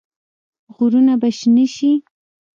[0.75, 1.91] غرونه به شنه شي.